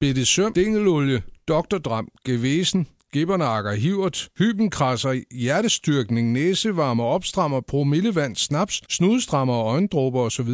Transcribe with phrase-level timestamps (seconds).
[0.00, 10.20] Bitte Søm, Dingelolie, Doktordram, Gevesen, Gibbernakker, Hivert, Hybenkrasser, Hjertestyrkning, Næsevarmer, Opstrammer, Promillevand, Snaps, Snudstrammer, Øjendråber
[10.20, 10.48] osv.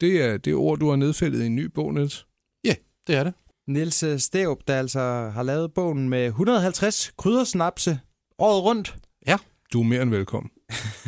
[0.00, 2.26] Det er det ord, du har nedfældet i en ny bog, Niels.
[2.64, 2.74] Ja,
[3.06, 3.34] det er det.
[3.68, 5.00] Niels Stæv, der altså
[5.34, 8.00] har lavet bogen med 150 kryddersnapse
[8.38, 8.96] året rundt.
[9.72, 10.50] Du er mere end velkommen.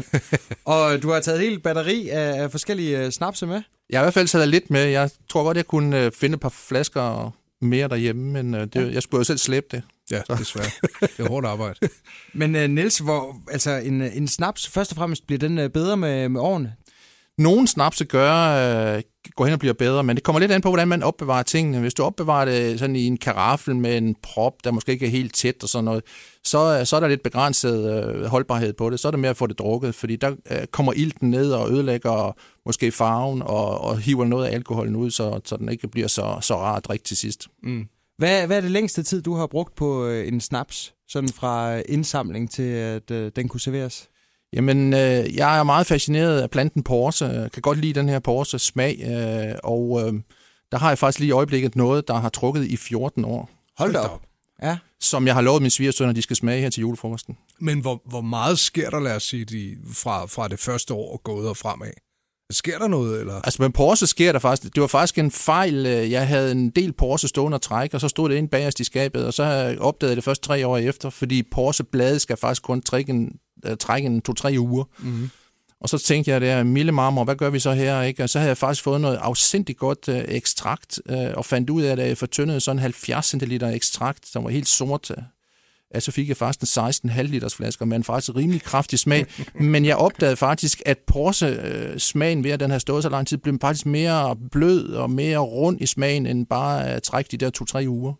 [0.65, 3.63] Og du har taget et helt batteri af, af forskellige øh, snapse med.
[3.91, 4.85] Jeg har i hvert fald taget lidt med.
[4.85, 8.95] Jeg tror godt, jeg kunne øh, finde et par flasker mere derhjemme, men øh, det,
[8.95, 9.83] jeg skulle jo selv slæbe det.
[10.11, 10.71] Ja, desværre.
[11.01, 11.79] Det er hårdt arbejde.
[12.33, 15.97] Men uh, Niels, hvor, altså en, en snaps, først og fremmest bliver den uh, bedre
[15.97, 16.75] med, med årene.
[17.39, 18.33] Nogle snapse gør,
[18.97, 19.03] øh,
[19.37, 21.81] går hen og bliver bedre, men det kommer lidt an på, hvordan man opbevarer tingene.
[21.81, 25.11] Hvis du opbevarer det sådan i en karaffel med en prop, der måske ikke er
[25.11, 26.05] helt tæt og sådan noget,
[26.45, 29.01] så, så er der lidt begrænset øh, holdbarhed på det.
[29.01, 31.71] Så er det med at få det drukket, fordi der øh, kommer ilten ned og
[31.71, 36.09] ødelægger måske farven og, og hiver noget af alkoholen ud, så, så den ikke bliver
[36.09, 37.49] så, så rar at drikke til sidst.
[37.63, 37.89] Mm.
[38.19, 40.95] Hvad, hvad er det længste tid, du har brugt på uh, en snaps?
[41.09, 44.09] Sådan fra indsamling til, at uh, den kunne serveres?
[44.55, 47.27] Jamen, øh, jeg er meget fascineret af planten porse.
[47.27, 50.21] Jeg kan godt lide den her porse smag, øh, og øh,
[50.73, 53.93] der har jeg faktisk lige i øjeblikket noget, der har trukket i 14 år, Hold
[53.93, 54.23] da op.
[54.63, 54.77] Ja.
[55.01, 57.37] som jeg har lovet mine svigersønner, de skal smage her til julefrokosten.
[57.61, 61.21] Men hvor, hvor meget sker der, lad os sige, de, fra, fra det første år
[61.25, 61.91] gået og fremad?
[62.51, 63.35] Sker der noget, eller?
[63.35, 66.71] Altså med Porsche sker der faktisk, det var faktisk en fejl, øh, jeg havde en
[66.71, 69.45] del Porsche stående og trække, og så stod det ind bagerst i skabet, og så
[69.45, 73.11] har jeg opdaget det først tre år efter, fordi Porsche bladet skal faktisk kun trække
[73.11, 73.33] en,
[73.71, 74.85] uh, trække en to-tre uger.
[74.99, 75.31] Mm-hmm.
[75.85, 78.03] Og så tænkte jeg, det er milde marmor, hvad gør vi så her?
[78.03, 78.23] Ikke?
[78.23, 81.83] Og så havde jeg faktisk fået noget afsindigt godt øh, ekstrakt, øh, og fandt ud
[81.83, 85.11] af, at jeg fortyndede sådan 70 cl ekstrakt, som var helt sort.
[85.11, 85.17] Øh,
[85.95, 89.27] ja, så fik jeg faktisk en 16,5 liters flasker med en faktisk rimelig kraftig smag.
[89.61, 93.59] Men jeg opdagede faktisk, at Porsche-smagen ved, at den har stået så lang tid, blev
[93.61, 97.85] faktisk mere blød og mere rund i smagen, end bare at trække de der to-tre
[97.89, 98.13] uger.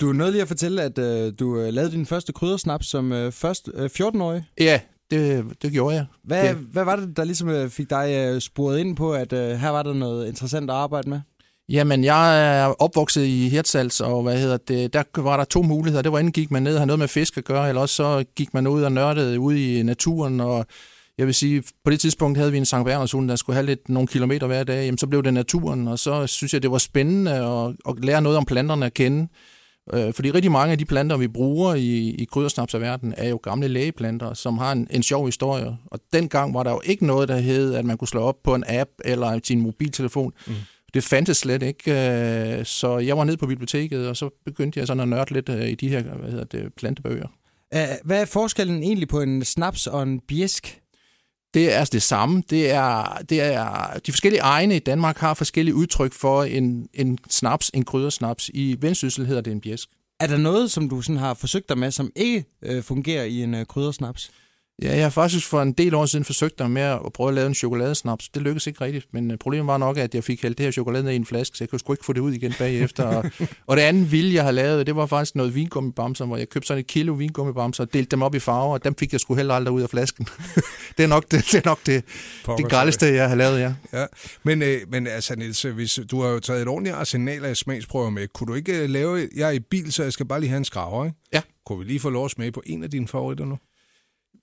[0.00, 3.12] Du er nødt lige at fortælle, at uh, du uh, lavede din første kryddersnaps som
[3.12, 4.44] uh, først uh, 14-årig.
[4.60, 6.06] Ja, det, det gjorde jeg.
[6.24, 6.52] Hvad, Ja.
[6.54, 9.68] hvad var det, der ligesom uh, fik dig uh, sporet ind på, at uh, her
[9.70, 11.20] var der noget interessant at arbejde med?
[11.68, 16.02] Jamen, jeg er opvokset i Hirtshals, og hvad hedder det, der var der to muligheder.
[16.02, 17.94] Det var enten gik man ned og havde noget med fisk at gøre, eller også
[17.94, 20.66] så gik man ud og nørdede ud i naturen, og
[21.18, 23.66] jeg vil sige, på det tidspunkt havde vi en Sankt Berners hund, der skulle have
[23.66, 24.84] lidt nogle kilometer hver dag.
[24.84, 28.22] Jamen, så blev det naturen, og så synes jeg, det var spændende at, at lære
[28.22, 29.28] noget om planterne at kende.
[29.92, 33.68] Øh, Fordi rigtig mange af de planter, vi bruger i, i kryddersnapserverden, er jo gamle
[33.68, 35.76] lægeplanter, som har en, en sjov historie.
[35.86, 38.54] Og dengang var der jo ikke noget, der hed, at man kunne slå op på
[38.54, 40.32] en app eller sin mobiltelefon.
[40.46, 40.54] Mm.
[40.94, 41.90] Det fandtes slet ikke.
[42.58, 45.48] øh, Så jeg var nede på biblioteket, og så begyndte jeg sådan at nørde lidt
[45.48, 47.26] øh, i de her hvad hedder det, plantebøger.
[48.04, 50.80] Hvad er forskellen egentlig på en snaps og en bjæsk?
[51.54, 52.42] Det er altså det samme.
[52.50, 57.18] Det er, det er, de forskellige egne i Danmark har forskellige udtryk for en, en
[57.30, 58.50] snaps, en kryddersnaps.
[58.54, 59.88] I Vendsyssel hedder det en bjæsk.
[60.20, 63.42] Er der noget, som du sådan har forsøgt dig med, som ikke øh, fungerer i
[63.42, 64.30] en øh, kryddersnaps?
[64.82, 67.34] Ja, jeg har faktisk for en del år siden forsøgt mig med at prøve at
[67.34, 68.28] lave en chokoladesnaps.
[68.28, 70.70] Det lykkedes ikke rigtigt, men øh, problemet var nok, at jeg fik hældt det her
[70.70, 73.04] chokolade ned i en flaske, så jeg kunne sgu ikke få det ud igen bagefter.
[73.04, 73.24] og,
[73.66, 76.66] og det andet vilde, jeg har lavet, det var faktisk noget vingummibamser, hvor jeg købte
[76.66, 79.34] sådan et kilo vingummibamser og delte dem op i farver, og dem fik jeg sgu
[79.34, 80.26] heller aldrig ud af flasken.
[80.96, 82.04] det er nok det, det, er nok det,
[82.58, 83.74] det grældeste, jeg har lavet, ja.
[83.92, 84.06] Ja,
[84.42, 88.10] men, øh, men altså Niels, hvis du har jo taget et ordentligt arsenal af smagsprøver
[88.10, 90.50] med, kunne du ikke øh, lave, jeg er i bil, så jeg skal bare lige
[90.50, 91.16] have en skraver, ikke?
[91.32, 91.40] Ja.
[91.66, 93.58] Kunne vi lige få lov at smage på en af dine favoritter nu?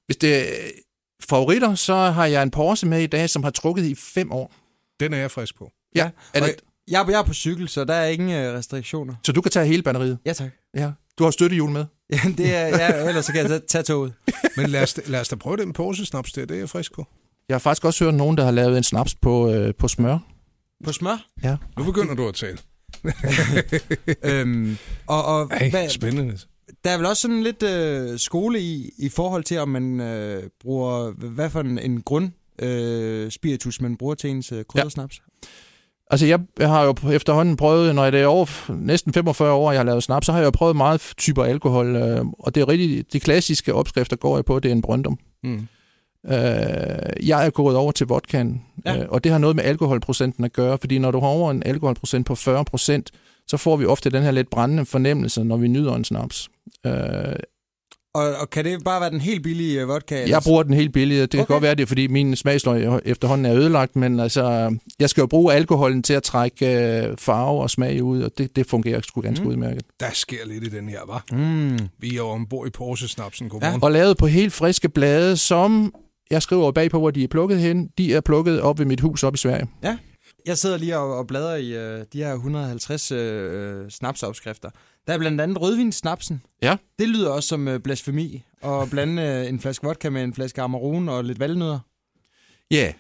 [0.06, 0.72] Hvis det er
[1.30, 4.54] favoritter, så har jeg en Porsche med i dag, som har trukket i fem år.
[5.00, 5.72] Den er jeg frisk på.
[5.96, 6.56] Ja, er det,
[6.88, 9.16] jeg, jeg er på cykel, så der er ingen uh, restriktioner.
[9.24, 10.18] så du kan tage hele batteriet.
[10.26, 10.52] Ja, tak.
[10.76, 10.92] Ja.
[11.20, 11.86] Du har støttehjul med.
[12.10, 14.14] Ja, det er, ja, ellers så kan jeg tage, tage toget.
[14.58, 17.06] Men lad os, lad os da prøve den Porsche-snaps der, det er jeg frisk på.
[17.50, 20.18] Jeg har faktisk også hørt nogen, der har lavet en snaps på, øh, på smør.
[20.84, 21.26] På smør?
[21.44, 21.58] Ja.
[21.78, 22.58] Nu begynder du at tale.
[24.24, 24.78] øhm,
[25.08, 26.40] og og Ej, hvad, spændende.
[26.84, 30.44] Der er vel også sådan lidt øh, skole i, i forhold til, om man øh,
[30.62, 32.30] bruger, hvad for en, en grund
[32.62, 35.22] øh, spiritus, man bruger til ens øh, kryddersnaps.
[36.12, 39.80] Altså, jeg, jeg har jo efterhånden prøvet, når det er over næsten 45 år, jeg
[39.80, 42.68] har lavet snaps, så har jeg jo prøvet meget typer alkohol, øh, og det er
[42.68, 45.20] rigtig, de klassiske opskrifter går jeg på, det er en brøndum.
[45.44, 45.68] Mm.
[46.26, 48.94] Øh, jeg er gået over til vodkaen, Ja.
[48.94, 49.02] ja.
[49.04, 51.64] øh, og det har noget med alkoholprocenten at gøre, fordi når du har over en
[51.66, 53.12] alkoholprocent på 40 procent,
[53.48, 56.50] så får vi ofte den her lidt brændende fornemmelse, når vi nyder en snaps.
[56.86, 56.94] Øh,
[58.16, 60.26] Og, og kan det bare være den helt billige øh, vodka?
[60.30, 61.22] jeg bruger den helt billigt.
[61.22, 61.54] Det kan Okay.
[61.54, 65.28] godt være, det er, fordi min smagsløg efterhånden er ødelagt, men altså, jeg skal jo
[65.28, 69.22] bruge alkoholen til at trække øh, farve og smag ud, og det, det fungerer sgu
[69.22, 69.50] ganske Mm.
[69.52, 69.84] udmærket.
[70.00, 71.24] Der sker lidt i den her, var.
[71.32, 71.80] Mm.
[72.00, 73.50] Vi er jo ombord i Porsche-snapsen.
[73.50, 73.84] Godmorgen.
[73.84, 75.94] Og lavet på helt friske blade, som
[76.32, 77.90] jeg skriver bag på, hvor de er plukket hen.
[77.98, 79.68] De er plukket op ved mit hus op i Sverige.
[80.46, 84.70] Jeg sidder lige og, og bladrer i øh, de her 150 øh, snapsopskrifter.
[85.08, 86.42] Der er blandt andet rødvinssnapsen.
[86.62, 86.78] Ja.
[87.00, 88.44] Det lyder også som øh, blasfemi.
[88.62, 91.80] Og blande øh, en flaske vodka med en flaske Amarone og lidt valnødder.
[92.72, 92.94] Ja, yeah.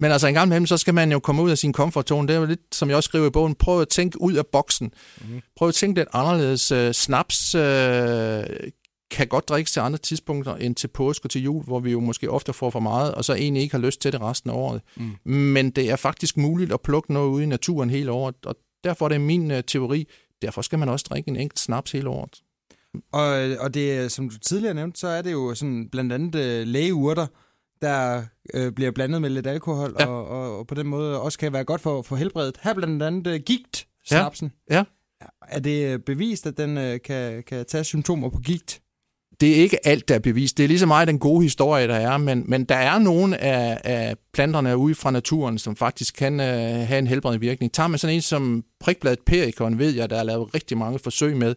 [0.00, 2.28] men altså en gang imellem, så skal man jo komme ud af sin komfortzone.
[2.28, 4.46] Det er jo lidt, som jeg også skriver i bogen, prøv at tænke ud af
[4.46, 4.92] boksen.
[5.20, 5.40] Mm.
[5.56, 6.72] Prøv at tænke lidt anderledes.
[6.72, 7.60] Uh, snaps uh,
[9.10, 12.00] kan godt drikkes til andre tidspunkter end til påske og til jul, hvor vi jo
[12.00, 14.54] måske ofte får for meget, og så egentlig ikke har lyst til det resten af
[14.54, 14.82] året.
[14.96, 15.32] Mm.
[15.32, 19.04] Men det er faktisk muligt at plukke noget ude i naturen hele året, og derfor
[19.04, 20.08] er det min uh, teori.
[20.42, 22.42] Derfor skal man også drikke en enkelt snaps hele året.
[23.12, 26.66] Og, og det, som du tidligere nævnte, så er det jo sådan blandt andet øh,
[26.66, 27.26] lægeurter,
[27.82, 30.06] der øh, bliver blandet med lidt alkohol, ja.
[30.06, 32.58] og, og, og på den måde også kan være godt for, for helbredet.
[32.62, 34.52] Her blandt andet øh, gigt, snapsen.
[34.70, 34.76] Ja.
[34.76, 34.84] ja.
[35.48, 38.82] Er det bevist, at den øh, kan, kan tage symptomer på gigt?
[39.40, 40.56] Det er ikke alt, der er bevist.
[40.56, 43.38] Det er lige så meget den gode historie, der er, men, men der er nogle
[43.38, 47.72] af, af planterne ude fra naturen, som faktisk kan øh, have en helbredende virkning.
[47.72, 51.36] Tager man sådan en som prikbladet perikon, ved jeg, der er lavet rigtig mange forsøg
[51.36, 51.54] med,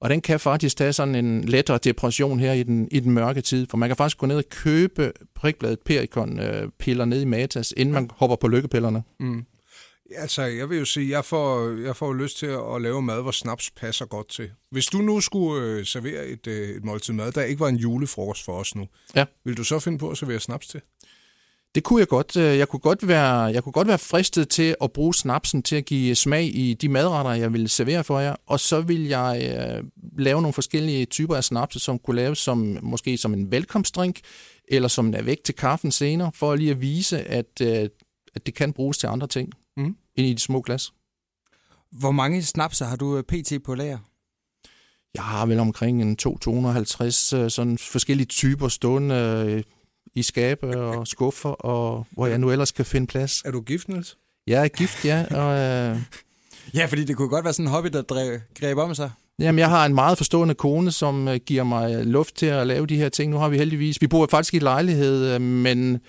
[0.00, 3.40] og den kan faktisk tage sådan en lettere depression her i den, i den mørke
[3.40, 7.74] tid, for man kan faktisk gå ned og købe prikbladet perikon-piller øh, ned i Matas,
[7.76, 9.02] inden man hopper på lykkepillerne.
[9.20, 9.44] Mm.
[10.14, 13.30] Altså, jeg vil jo sige, jeg får, jeg får lyst til at lave mad, hvor
[13.30, 14.50] snaps passer godt til.
[14.70, 17.76] Hvis du nu skulle øh, servere et, øh, et måltid mad, der ikke var en
[17.76, 19.24] julefrokost for os nu, ja.
[19.44, 20.80] vil du så finde på at servere snaps til?
[21.74, 22.36] Det kunne jeg godt.
[22.36, 25.76] Øh, jeg kunne godt, være, jeg kunne godt være fristet til at bruge snapsen til
[25.76, 28.36] at give smag i de madretter, jeg vil servere for jer.
[28.46, 29.84] Og så vil jeg øh,
[30.18, 34.20] lave nogle forskellige typer af snapse, som kunne laves som, måske som en velkomstdrink,
[34.68, 37.88] eller som er væk til kaffen senere, for lige at vise, at, øh,
[38.34, 39.96] at det kan bruges til andre ting mm.
[40.16, 40.92] ind i de små glas.
[41.90, 43.52] Hvor mange snapser har du øh, pt.
[43.64, 43.98] på lager?
[45.14, 49.14] Jeg har vel omkring en 250 øh, sådan forskellige typer stående
[49.48, 49.62] øh,
[50.14, 53.42] i skabe og skuffer, og hvor jeg nu ellers kan finde plads.
[53.44, 54.16] Er du gift, Niels?
[54.46, 55.26] Jeg er gift, ja.
[55.30, 56.00] Og, øh...
[56.74, 59.10] Ja, fordi det kunne godt være sådan en hobby, der drev, greb om sig.
[59.38, 62.96] Jamen, jeg har en meget forstående kone, som giver mig luft til at lave de
[62.96, 63.30] her ting.
[63.30, 64.00] Nu har vi heldigvis...
[64.00, 66.00] Vi bor faktisk i lejlighed, men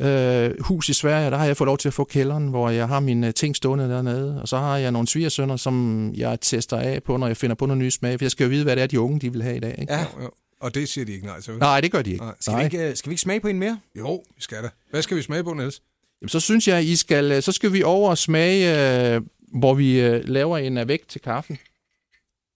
[0.00, 2.88] øh, hus i Sverige, der har jeg fået lov til at få kælderen, hvor jeg
[2.88, 4.40] har mine ting stående dernede.
[4.42, 7.66] Og så har jeg nogle svigersønner, som jeg tester af på, når jeg finder på
[7.66, 8.18] nogle nye smag.
[8.18, 9.74] For jeg skal jo vide, hvad det er, de unge de vil have i dag.
[9.78, 9.92] Ikke?
[9.92, 10.30] Ja, jo.
[10.60, 11.58] Og det siger de ikke nej til.
[11.58, 12.24] Nej, det gør de ikke.
[12.24, 12.34] Nej.
[12.40, 13.80] Skal, Vi ikke, skal vi ikke smage på en mere?
[13.98, 14.68] Jo, vi skal da.
[14.90, 15.82] Hvad skal vi smage på, Niels?
[16.22, 19.22] Jamen, så synes jeg, I skal, så skal vi over og smage, øh,
[19.58, 21.58] hvor vi øh, laver en væk til kaffen.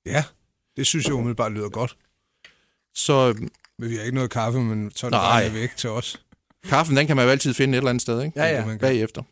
[0.07, 0.25] Ja,
[0.77, 1.97] det synes jeg umiddelbart lyder godt.
[2.95, 3.35] Så...
[3.79, 6.21] Men vi har ikke noget kaffe, men så er det bare væk til os.
[6.69, 8.41] Kaffen, den kan man jo altid finde et eller andet sted, ikke?
[8.41, 8.77] Ja, ja.
[8.81, 9.23] Bagefter.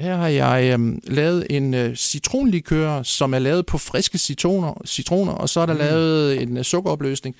[0.00, 5.32] Her har jeg øhm, lavet en øh, citronlikør, som er lavet på friske citroner, citroner
[5.32, 5.78] og så er der mm.
[5.78, 7.36] lavet en øh, sukkeropløsning.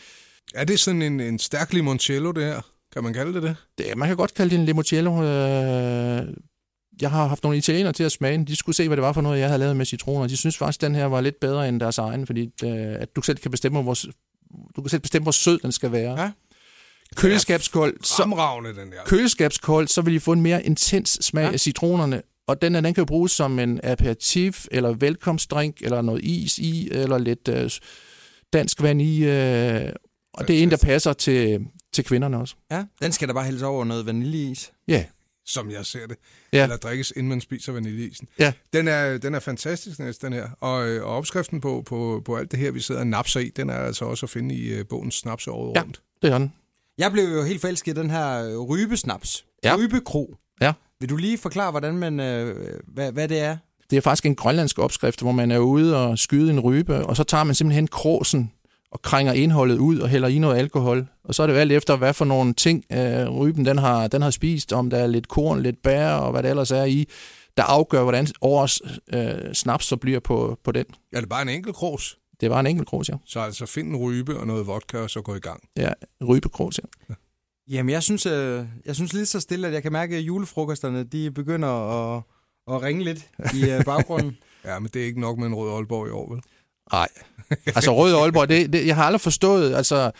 [0.55, 2.61] Er det sådan en, en stærk limoncello, det her?
[2.93, 3.56] Kan man kalde det det?
[3.79, 5.23] det man kan godt kalde det en limoncello.
[5.23, 6.26] Øh,
[7.00, 9.20] jeg har haft nogle italienere til at smage De skulle se, hvad det var for
[9.20, 10.26] noget, jeg havde lavet med citroner.
[10.26, 13.17] De synes faktisk, at den her var lidt bedre end deres egen, fordi øh, at
[13.17, 13.96] du selv kan bestemme, hvor,
[14.76, 16.20] du kan selv bestemme, hvor sød den skal være.
[16.20, 16.31] Ja
[17.16, 18.22] køleskabskold, så,
[18.76, 19.04] den der.
[19.06, 21.52] køleskabskold, så vil I få en mere intens smag ja.
[21.52, 22.22] af citronerne.
[22.46, 26.88] Og den, den kan jo bruges som en aperitif, eller velkomstdrink, eller noget is i,
[26.90, 27.70] eller lidt øh,
[28.52, 29.24] dansk vand i.
[29.24, 29.92] Øh,
[30.34, 32.54] og det er en, der passer til, til kvinderne også.
[32.70, 34.72] Ja, den skal der bare hældes over noget vaniljeis.
[34.88, 35.04] Ja.
[35.46, 36.16] Som jeg ser det.
[36.52, 36.62] Ja.
[36.62, 38.28] Eller drikkes, inden man spiser vaniljeisen.
[38.38, 38.52] Ja.
[38.72, 40.48] Den er, den er fantastisk, den her.
[40.60, 43.48] Og, øh, og opskriften på, på, på alt det her, vi sidder og napser i,
[43.48, 46.02] den er altså også at finde i uh, bogen Snapse året ja, rundt.
[46.22, 46.52] det er den.
[47.00, 49.44] Jeg blev jo helt forelsket i den her rybesnaps.
[49.64, 49.76] Ja.
[49.76, 50.36] Rybekro.
[50.60, 50.72] Ja.
[51.00, 52.56] Vil du lige forklare, hvordan man, øh,
[52.94, 53.56] hvad, hvad det er?
[53.90, 57.16] Det er faktisk en grønlandsk opskrift, hvor man er ude og skyde en rybe, og
[57.16, 58.52] så tager man simpelthen kråsen
[58.92, 61.06] og krænger indholdet ud og hælder i noget alkohol.
[61.24, 64.22] Og så er det valgt efter, hvad for nogle ting øh, ryben den har, den
[64.22, 67.08] har spist, om der er lidt korn, lidt bær og hvad det ellers er i,
[67.56, 68.82] der afgør, hvordan årets
[69.14, 70.84] øh, snaps så bliver på, på den.
[71.12, 72.16] Er det bare en enkelt kros?
[72.41, 73.15] Det var en enkelt kros, ja.
[73.25, 75.63] Så altså find en rybe og noget vodka, og så gå i gang.
[75.77, 75.93] Ja,
[76.29, 76.85] rybekros, ja.
[77.09, 77.15] ja.
[77.69, 81.05] Jamen, jeg synes, øh, jeg synes lige så stille, at jeg kan mærke, at julefrokosterne
[81.05, 82.23] de begynder at,
[82.73, 84.37] at ringe lidt i øh, baggrunden.
[84.65, 86.43] ja, men det er ikke nok med en rød Aalborg i år, vel?
[86.93, 87.09] Nej.
[87.67, 90.11] Altså, rød Aalborg, det, det, jeg har aldrig forstået, altså,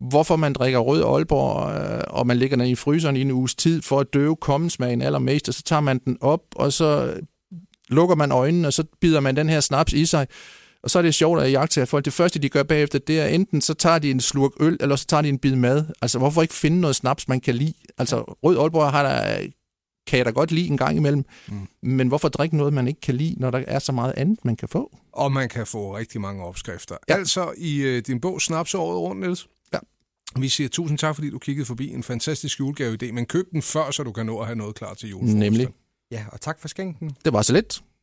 [0.00, 3.54] hvorfor man drikker rød Aalborg, øh, og man lægger den i fryseren i en uges
[3.54, 7.20] tid for at døve kommensmagen allermest, og så tager man den op, og så
[7.88, 10.26] lukker man øjnene, og så bider man den her snaps i sig.
[10.82, 12.04] Og så er det sjovt at jagte folk.
[12.04, 14.96] Det første, de gør bagefter, det er enten så tager de en slurk øl, eller
[14.96, 15.84] så tager de en bid mad.
[16.02, 17.74] Altså, hvorfor ikke finde noget snaps, man kan lide?
[17.98, 19.46] Altså, Rød Aalborg har der,
[20.06, 21.24] kan jeg da godt lide en gang imellem.
[21.48, 21.68] Mm.
[21.82, 24.56] Men hvorfor drikke noget, man ikke kan lide, når der er så meget andet, man
[24.56, 24.96] kan få?
[25.12, 26.96] Og man kan få rigtig mange opskrifter.
[27.08, 27.14] Ja.
[27.14, 29.48] Altså i øh, din bog Snaps året rundt, Niels.
[29.72, 29.78] Ja.
[30.38, 31.88] Vi siger tusind tak, fordi du kiggede forbi.
[31.88, 34.94] En fantastisk julegave-idé, men køb den før, så du kan nå at have noget klar
[34.94, 35.40] til julefrokosten.
[35.40, 35.68] Nemlig.
[36.10, 37.16] Ja, og tak for skænken.
[37.24, 37.82] Det var så lidt.